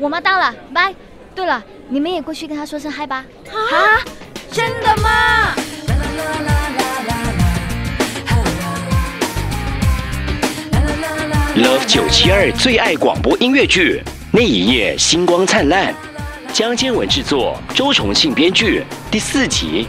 [0.00, 0.94] 我妈到了，拜。
[1.34, 3.22] 对了，你们也过去跟她说声嗨吧。
[3.46, 4.00] 啊，
[4.50, 5.54] 真的吗
[11.54, 15.94] ？Love 九七二最爱广播音乐剧，那一夜星光灿烂，
[16.50, 19.86] 江坚文制作，周重庆编剧，第四集。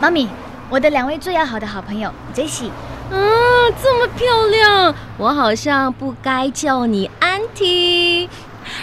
[0.00, 0.28] 妈咪，
[0.68, 2.70] 我的两位最要好的好朋友 Jessie，
[3.10, 4.94] 啊，这么漂亮！
[5.18, 8.28] 我好像不该叫你 auntie，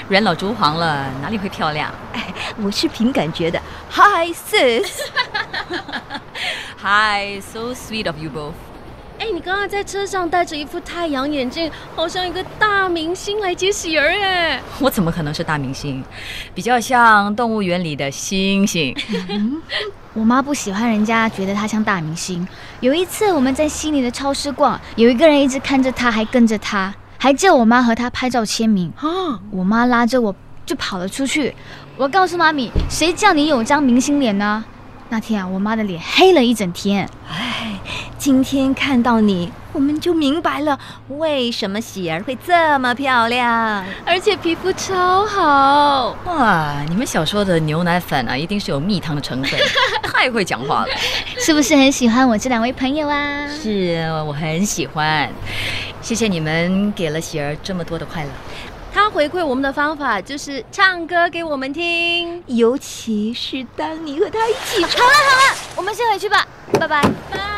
[0.10, 1.90] 人老珠黄了，哪里会漂亮？
[2.14, 3.62] 哎，我是凭感觉的。
[3.92, 4.90] Hi, sis。
[6.84, 8.54] Hi, so sweet of you both.
[9.20, 14.62] 哎，你刚刚在车上戴着一副太阳眼镜，好像一个大明星来接喜儿哎。
[14.80, 16.04] 我怎么可能是大明星？
[16.54, 18.96] 比较像动物园里的猩猩。
[20.14, 22.48] 我妈不喜欢人家觉得她像大明星。
[22.80, 28.92] 有一次我们在悉尼的超市逛，有一个人一直看着她，还跟着她，还叫我妈和她拍照签名。
[28.98, 31.56] 啊，我妈拉着我就跑了出去。
[31.98, 34.64] 我告诉妈咪，谁叫你有张明星脸呢？
[35.10, 37.10] 那天啊，我妈的脸黑了一整天。
[37.32, 37.77] 哎，
[38.18, 46.16] 今天看到你，我们就明白了为什么喜儿会这么漂亮，而且皮肤超好。
[46.26, 49.60] 哇，你们小时候的牛奶粉啊，一定是有蜜糖的成分，
[50.04, 50.88] 太会讲话了。
[51.38, 53.48] 是不是很喜欢我这两位朋友啊？
[53.62, 55.30] 是我很喜欢，
[56.02, 58.30] 谢谢你们给了喜儿这么多的快乐。
[58.92, 64.90] 他回馈我们的方法就是唱歌给我们听，尤其是当你和他一起唱。
[64.90, 67.02] 好了好了，我们先回去吧，拜拜。
[67.32, 67.57] 拜。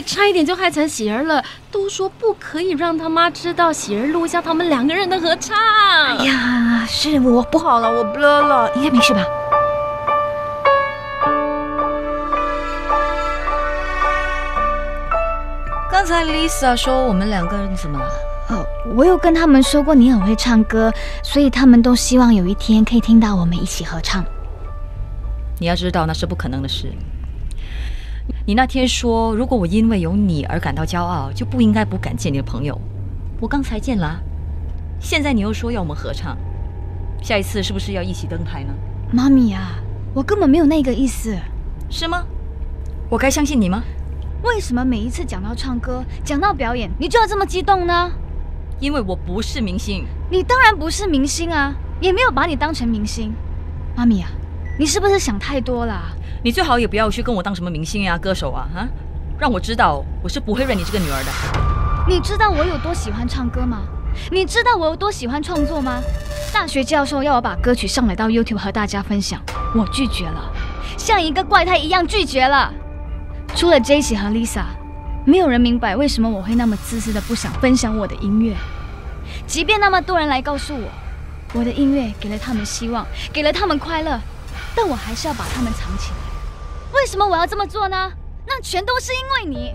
[0.00, 1.44] 你差一点就害惨喜儿了。
[1.70, 5.54] 都说不可以让他妈知道喜儿录下他们两个人的合唱。
[5.58, 9.22] 哎呀，是我不好了，我 blur 了，应该没事吧？
[15.92, 18.10] 刚才 Lisa 说我们两个人怎么了？
[18.48, 18.64] 哦，
[18.96, 20.90] 我有跟他们说过你很会唱歌，
[21.22, 24.24] 所以他们都希望有一天可以听到我们一起合唱。
[25.58, 26.90] 你要知道那是不可能的事。
[28.46, 32.78] 你那天说，如果我因为有你而感到骄傲，就不应该不敢见你的朋友。
[33.40, 34.20] 我刚才见了啊，
[35.00, 36.36] 现在你又说要我们合唱，
[37.22, 38.74] 下一次是不是要一起登台呢？
[39.12, 39.76] 妈咪啊，
[40.14, 41.36] 我根本没有那个意思。
[41.88, 42.24] 是吗？
[43.08, 43.82] 我该相信你吗？
[44.42, 48.10] 为什么每一次讲到唱歌、讲到表演，你就要这么激动呢？
[48.78, 50.06] 因为我不是明星。
[50.30, 53.34] 你当然不是明星啊，也没有把你当成明星。
[53.94, 54.30] 妈咪啊，
[54.78, 56.00] 你是不是想太多了？
[56.42, 58.88] 你最好也不要去跟我当什么明星呀、歌手啊，啊，
[59.38, 61.30] 让我知道我是不会认你这个女儿的。
[62.08, 63.82] 你知道我有多喜欢唱歌吗？
[64.32, 66.00] 你知道我有多喜欢创作吗？
[66.52, 69.40] 大学教授要我把歌曲上来到 YouTube 和大家分享，
[69.74, 70.50] 我拒绝了，
[70.96, 72.72] 像一个怪胎一样拒绝了。
[73.54, 74.64] 除了 Jessie 和 Lisa，
[75.24, 78.56] 没有人明白为什么我会那么自私的不想分享我的音乐。
[79.46, 80.88] 即便那么多人来告诉我，
[81.52, 84.18] 我的音乐给了他们希望，给了他们快乐，
[84.74, 86.16] 但我还是要把他们藏起来。
[86.92, 88.12] 为什么我要这么做呢？
[88.46, 89.74] 那全都是因为你。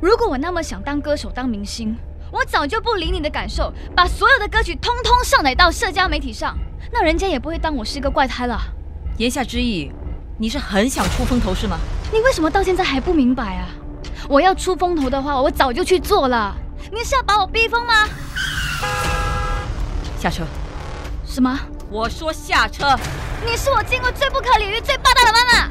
[0.00, 1.96] 如果我那么想当歌手、当明星，
[2.32, 6.56] 我早就不理你的感受，把所有的歌曲通通上载到社交媒体上，
[6.92, 8.58] 那人家也不会当我是一个怪胎了。
[9.18, 9.92] 言下之意，
[10.38, 11.78] 你是很想出风头是吗？
[12.12, 13.68] 你为什么到现在还不明白啊？
[14.28, 16.56] 我要出风头的话，我早就去做了。
[16.90, 18.08] 你是要把我逼疯吗？
[20.18, 20.44] 下车！
[21.26, 21.58] 什么？
[21.90, 22.96] 我说下车！
[23.42, 25.70] 你是我见过最不可理喻、最霸道的妈妈。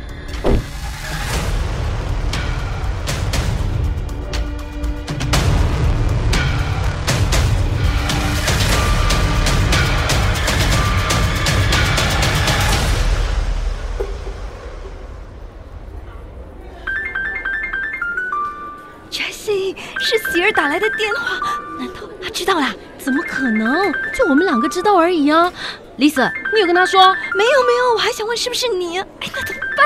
[20.01, 22.73] 是喜儿打来的电话，难道他知道啦？
[22.97, 23.91] 怎么可能？
[24.15, 25.51] 就我们两个知道而已啊
[25.99, 27.13] ！Lisa，你有跟他说？
[27.35, 28.99] 没有没有，我还想问是不是你？
[28.99, 29.05] 哎，
[29.35, 29.85] 那怎么办？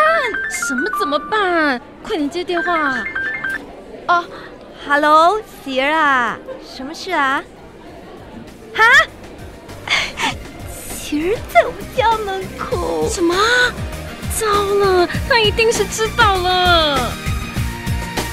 [0.52, 1.82] 什么怎么办？
[2.04, 3.04] 快点接电话！
[4.08, 4.24] 哦
[4.86, 7.44] ，Hello，喜儿啊，什么事啊？
[8.76, 8.84] 哈？
[10.96, 13.10] 喜儿在我家门口。
[13.10, 13.34] 什么？
[14.40, 17.12] 糟了，他一定是知道了。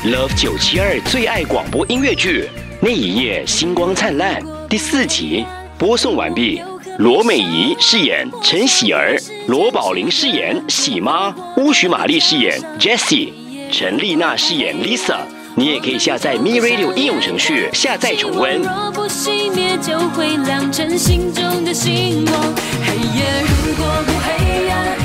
[0.04, 2.44] Love 九七二最爱广播音乐剧
[2.80, 5.46] 《那一夜星光灿烂》第四集
[5.78, 6.62] 播送完毕。
[7.00, 13.32] 罗美仪饰演陈喜儿，罗宝玲饰演喜妈，巫许玛丽饰演 Jessie，
[13.72, 15.20] 陈丽娜饰演 Lisa。
[15.54, 18.60] 你也可以下载 Me Radio 应用程序下载重温。
[18.60, 22.38] 若不熄灭，就会亮成心中的星光。
[22.84, 24.98] 黑夜如果不黑暗，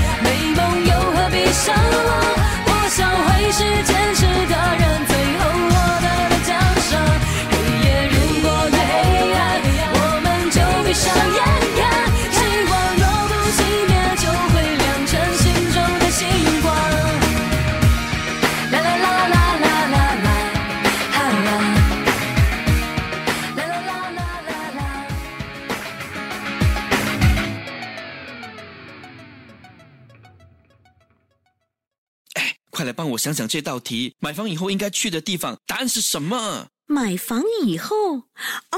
[32.86, 36.68] 来帮我想想这道题，买房以后应该去的地方，答案是什么？
[36.88, 38.78] 买房以后，哦，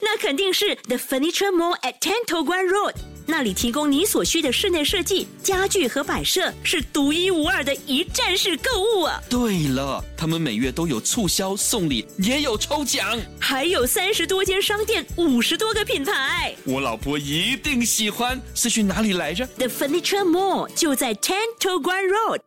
[0.00, 2.94] 那肯定是 The Furniture Mall at Ten t o g u a n Road，
[3.26, 9.20] 那里提供你所需的室内设计、家具和摆设，是独一无二的一站式购物啊！
[9.28, 13.20] 对了，他们每月都有促销、送礼，也有抽奖。
[13.38, 16.56] 还有三十多间商店，五十多个品牌。
[16.64, 18.40] 我老婆一定喜欢。
[18.54, 22.40] 是去哪里来着？The Furniture Mall 就在 Ten t o g u a n Road。